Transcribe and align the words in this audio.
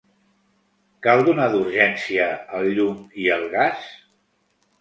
Cal 1.07 1.21
donar 1.27 1.45
d'urgència 1.55 2.31
el 2.61 2.73
llum 2.79 2.99
i 3.25 3.29
el 3.37 3.47
gas? 3.55 3.85